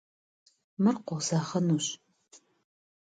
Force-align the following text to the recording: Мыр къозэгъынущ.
Мыр 0.81 0.95
къозэгъынущ. 1.05 1.87